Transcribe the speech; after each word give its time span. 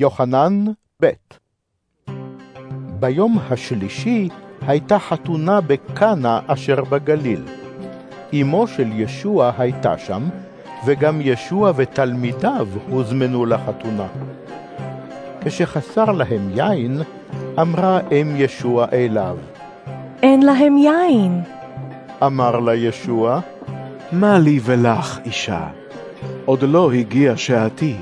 יוחנן 0.00 0.64
ב' 1.02 1.10
ביום 3.00 3.38
השלישי 3.50 4.28
הייתה 4.66 4.98
חתונה 4.98 5.60
בקנה 5.60 6.40
אשר 6.46 6.84
בגליל. 6.84 7.42
אמו 8.40 8.66
של 8.66 8.88
ישוע 8.92 9.52
הייתה 9.58 9.98
שם, 9.98 10.22
וגם 10.86 11.20
ישוע 11.20 11.72
ותלמידיו 11.76 12.68
הוזמנו 12.90 13.46
לחתונה. 13.46 14.06
כשחסר 15.44 16.04
להם 16.04 16.50
יין, 16.54 17.02
אמרה 17.60 18.00
אם 18.12 18.34
ישוע 18.36 18.86
אליו. 18.92 19.36
אין 20.22 20.42
להם 20.42 20.76
יין. 20.76 21.40
אמר 22.26 22.60
לה 22.60 22.74
ישוע, 22.74 23.40
מה 24.12 24.38
לי 24.38 24.60
ולך, 24.62 25.18
אישה? 25.24 25.68
עוד 26.44 26.62
לא 26.62 26.92
הגיע 26.92 27.36
שעתי. 27.36 27.96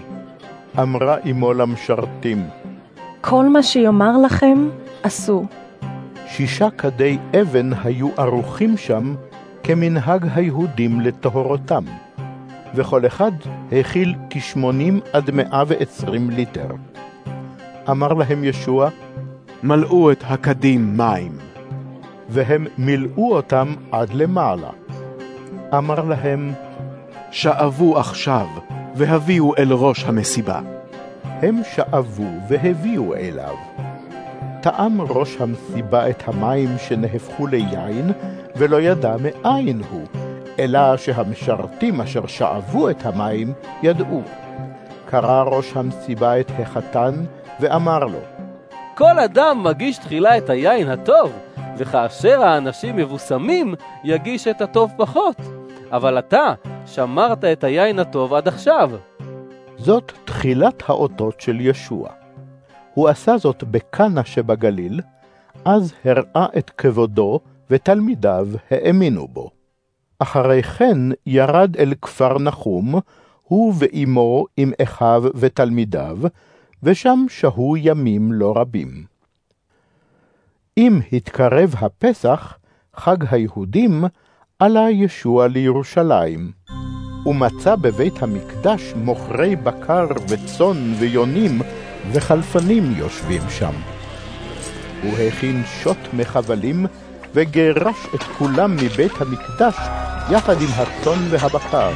אמרה 0.79 1.17
אמו 1.31 1.53
למשרתים, 1.53 2.49
כל 3.21 3.49
מה 3.49 3.63
שיאמר 3.63 4.19
לכם, 4.25 4.69
עשו. 5.03 5.45
שישה 6.27 6.71
כדי 6.71 7.19
אבן 7.41 7.71
היו 7.85 8.09
ערוכים 8.17 8.77
שם 8.77 9.15
כמנהג 9.63 10.27
היהודים 10.35 11.01
לטהרותם, 11.01 11.85
וכל 12.75 13.07
אחד 13.07 13.33
הכיל 13.73 14.15
כשמונים 14.31 15.01
עד 15.13 15.31
מאה 15.31 15.63
ועשרים 15.67 16.31
ליטר. 16.31 16.69
אמר 17.91 18.13
להם 18.13 18.45
ישוע, 18.45 18.89
מלאו 19.63 20.13
את 20.13 20.25
הקדים 20.27 20.97
מים. 20.97 21.33
והם 22.29 22.67
מילאו 22.79 23.37
אותם 23.37 23.75
עד 23.93 24.15
למעלה. 24.15 24.71
אמר 25.75 26.05
להם, 26.05 26.53
שאבו 27.31 27.99
עכשיו, 27.99 28.47
והביאו 28.99 29.57
אל 29.59 29.73
ראש 29.73 30.05
המסיבה. 30.05 30.61
הם 31.25 31.61
שאבו 31.75 32.27
והביאו 32.49 33.15
אליו. 33.15 33.55
טעם 34.61 35.01
ראש 35.01 35.37
המסיבה 35.41 36.11
את 36.11 36.23
המים 36.27 36.69
שנהפכו 36.79 37.47
ליין, 37.47 38.13
ולא 38.57 38.81
ידע 38.81 39.17
מאין 39.23 39.83
הוא, 39.91 40.07
אלא 40.59 40.97
שהמשרתים 40.97 42.01
אשר 42.01 42.27
שאבו 42.27 42.91
את 42.91 43.07
המים 43.07 43.53
ידעו. 43.83 44.23
קרא 45.07 45.43
ראש 45.43 45.73
המסיבה 45.77 46.41
את 46.41 46.51
החתן, 46.59 47.15
ואמר 47.61 48.05
לו, 48.05 48.21
כל 48.95 49.19
אדם 49.19 49.63
מגיש 49.65 49.99
תחילה 49.99 50.39
את 50.39 50.51
היין 50.51 50.89
הטוב, 50.89 51.33
וכאשר 51.77 52.43
האנשים 52.43 52.97
מבוסמים, 52.97 53.75
יגיש 54.05 54.49
את 54.49 54.61
הטוב 54.61 54.93
פחות. 54.97 55.37
אבל 55.93 56.19
אתה 56.19 56.55
שמרת 56.87 57.45
את 57.45 57.65
היין 57.65 57.99
הטוב 57.99 58.35
עד 58.35 58.49
עכשיו. 58.49 58.91
זאת 59.77 60.13
תחילת 60.25 60.83
האותות 60.87 61.41
של 61.41 61.61
ישוע. 61.61 62.09
הוא 62.95 63.09
עשה 63.09 63.39
זאת 63.39 63.65
בקנה 63.65 64.25
שבגליל, 64.25 65.01
אז 65.65 65.93
הראה 66.05 66.47
את 66.59 66.71
כבודו, 66.71 67.41
ותלמידיו 67.71 68.49
האמינו 68.71 69.29
בו. 69.29 69.51
אחרי 70.19 70.63
כן 70.63 70.99
ירד 71.27 71.77
אל 71.77 71.95
כפר 72.03 72.39
נחום, 72.39 72.95
הוא 73.43 73.75
ואמו 73.79 74.47
עם 74.57 74.73
אחיו 74.83 75.25
ותלמידיו, 75.35 76.19
ושם 76.83 77.27
שהו 77.29 77.77
ימים 77.77 78.33
לא 78.33 78.53
רבים. 78.57 79.05
אם 80.79 81.01
התקרב 81.13 81.75
הפסח, 81.79 82.59
חג 82.97 83.17
היהודים, 83.31 84.05
עלה 84.59 84.91
ישוע 84.91 85.49
לירושלים. 85.49 86.51
ומצא 87.27 87.77
בבית 87.77 88.23
המקדש 88.23 88.93
מוכרי 88.97 89.57
בקר 89.57 90.07
וצאן 90.29 90.95
ויונים 90.99 91.61
וחלפנים 92.13 92.93
יושבים 92.97 93.43
שם. 93.51 93.73
הוא 95.03 95.19
הכין 95.19 95.63
שוט 95.83 95.97
מחבלים 96.13 96.87
וגירש 97.35 97.97
את 98.15 98.23
כולם 98.23 98.77
מבית 98.77 99.13
המקדש 99.21 99.77
יחד 100.31 100.57
עם 100.61 100.69
הצאן 100.77 101.19
והבקר. 101.31 101.93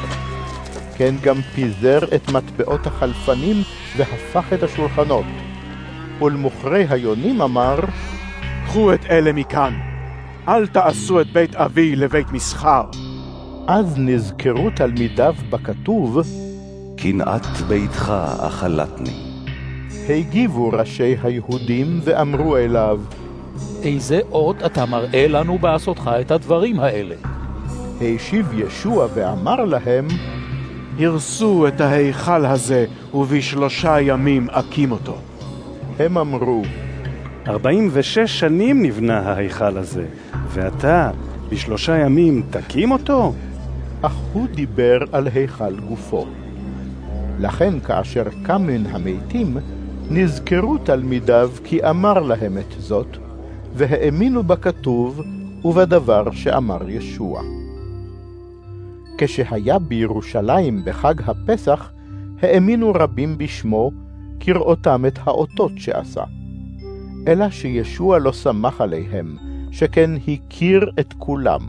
כן 0.96 1.14
גם 1.22 1.42
פיזר 1.54 1.98
את 2.14 2.30
מטבעות 2.30 2.86
החלפנים 2.86 3.56
והפך 3.96 4.52
את 4.52 4.62
השולחנות. 4.62 5.26
ולמוכרי 6.22 6.86
היונים 6.90 7.42
אמר, 7.42 7.80
קחו 8.64 8.94
את 8.94 9.04
אלה 9.10 9.32
מכאן, 9.32 9.89
אל 10.50 10.66
תעשו 10.66 11.20
את 11.20 11.26
בית 11.32 11.56
אבי 11.56 11.96
לבית 11.96 12.32
מסחר. 12.32 12.82
אז 13.66 13.94
נזכרו 13.98 14.70
תלמידיו 14.76 15.34
בכתוב, 15.50 16.18
קנאת 16.96 17.46
ביתך 17.68 18.12
אכלתני. 18.38 19.14
הגיבו 20.08 20.68
ראשי 20.68 21.16
היהודים 21.22 22.00
ואמרו 22.04 22.56
אליו, 22.56 23.00
איזה 23.82 24.20
אות 24.32 24.56
אתה 24.66 24.86
מראה 24.86 25.28
לנו 25.28 25.58
בעשותך 25.58 26.10
את 26.20 26.30
הדברים 26.30 26.80
האלה? 26.80 27.14
השיב 28.00 28.52
ישוע 28.54 29.06
ואמר 29.14 29.64
להם, 29.64 30.08
הרסו 30.98 31.68
את 31.68 31.80
ההיכל 31.80 32.46
הזה, 32.46 32.86
ובשלושה 33.14 34.00
ימים 34.00 34.50
אקים 34.50 34.92
אותו. 34.92 35.16
הם 35.98 36.18
אמרו, 36.18 36.62
ארבעים 37.48 37.88
ושש 37.92 38.40
שנים 38.40 38.82
נבנה 38.82 39.18
ההיכל 39.18 39.78
הזה, 39.78 40.06
ואתה 40.48 41.10
בשלושה 41.48 41.98
ימים 41.98 42.42
תקים 42.50 42.90
אותו? 42.90 43.32
אך 44.02 44.14
הוא 44.32 44.46
דיבר 44.54 44.98
על 45.12 45.28
היכל 45.34 45.80
גופו. 45.80 46.26
לכן 47.38 47.80
כאשר 47.80 48.24
קם 48.42 48.62
מן 48.66 48.86
המתים, 48.86 49.56
נזכרו 50.10 50.78
תלמידיו 50.78 51.50
כי 51.64 51.84
אמר 51.90 52.18
להם 52.18 52.58
את 52.58 52.74
זאת, 52.78 53.16
והאמינו 53.74 54.42
בכתוב 54.42 55.20
ובדבר 55.64 56.30
שאמר 56.30 56.90
ישוע. 56.90 57.42
כשהיה 59.18 59.78
בירושלים 59.78 60.84
בחג 60.84 61.14
הפסח, 61.26 61.90
האמינו 62.42 62.92
רבים 62.94 63.38
בשמו, 63.38 63.90
כראותם 64.40 65.04
את 65.06 65.18
האותות 65.24 65.72
שעשה. 65.76 66.24
אלא 67.28 67.50
שישוע 67.50 68.18
לא 68.18 68.32
שמח 68.32 68.80
עליהם, 68.80 69.36
שכן 69.70 70.10
הכיר 70.28 70.90
את 71.00 71.14
כולם. 71.18 71.60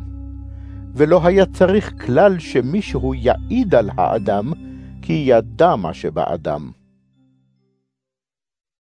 ולא 0.95 1.27
היה 1.27 1.45
צריך 1.45 2.05
כלל 2.05 2.39
שמישהו 2.39 3.13
יעיד 3.13 3.75
על 3.75 3.89
האדם, 3.97 4.51
כי 5.01 5.13
ידע 5.13 5.75
מה 5.75 5.93
שבאדם. 5.93 6.71